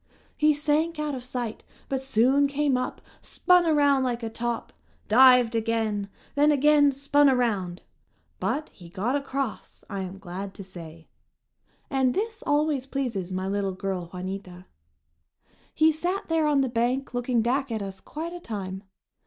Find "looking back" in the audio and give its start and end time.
17.13-17.71